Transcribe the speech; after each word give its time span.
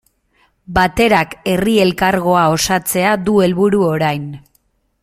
Baterak 0.77 1.35
Herri 1.51 1.75
Elkargoa 1.83 2.47
osatzea 2.55 3.13
du 3.29 3.39
helburu 3.45 3.87
orain. 3.93 4.27